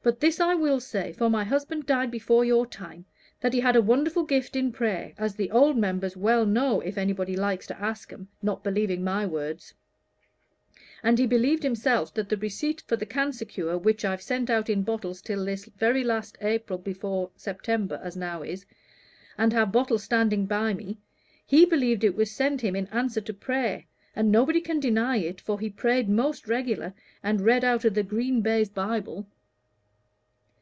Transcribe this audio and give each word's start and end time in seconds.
But 0.00 0.20
this 0.20 0.40
I 0.40 0.54
will 0.54 0.80
say, 0.80 1.12
for 1.12 1.28
my 1.28 1.44
husband 1.44 1.84
died 1.84 2.10
before 2.10 2.42
your 2.42 2.64
time, 2.66 3.04
that 3.42 3.52
he 3.52 3.60
had 3.60 3.76
a 3.76 3.82
wonderful 3.82 4.22
gift 4.24 4.56
in 4.56 4.72
prayer, 4.72 5.12
as 5.18 5.34
the 5.34 5.50
old 5.50 5.76
members 5.76 6.16
well 6.16 6.46
know, 6.46 6.80
if 6.80 6.96
anybody 6.96 7.36
likes 7.36 7.66
to 7.66 7.78
ask 7.78 8.10
'em, 8.10 8.26
not 8.40 8.64
believing 8.64 9.04
my 9.04 9.26
words, 9.26 9.74
and 11.02 11.18
he 11.18 11.26
believed 11.26 11.62
himself 11.62 12.14
that 12.14 12.30
the 12.30 12.38
receipt 12.38 12.80
for 12.86 12.96
the 12.96 13.04
Cancer 13.04 13.44
Cure, 13.44 13.76
which 13.76 14.02
I've 14.02 14.22
sent 14.22 14.48
out 14.48 14.70
in 14.70 14.82
bottles 14.82 15.20
till 15.20 15.44
this 15.44 15.66
very 15.66 16.02
last 16.02 16.38
April 16.40 16.78
before 16.78 17.30
September 17.36 18.00
as 18.02 18.16
now 18.16 18.40
is, 18.42 18.64
and 19.36 19.52
have 19.52 19.72
bottles 19.72 20.04
standing 20.04 20.46
by 20.46 20.72
me 20.72 20.96
he 21.44 21.66
believed 21.66 22.02
it 22.02 22.16
was 22.16 22.30
sent 22.30 22.60
to 22.60 22.68
him 22.68 22.76
in 22.76 22.86
answer 22.86 23.20
to 23.20 23.34
prayer; 23.34 23.84
and 24.16 24.32
nobody 24.32 24.62
can 24.62 24.80
deny 24.80 25.18
it, 25.18 25.38
for 25.38 25.60
he 25.60 25.68
prayed 25.68 26.08
most 26.08 26.48
regular, 26.48 26.94
and 27.22 27.42
read 27.42 27.62
out 27.62 27.84
of 27.84 27.92
the 27.92 28.02
green 28.02 28.40
baize 28.40 28.70
Bible." 28.70 29.26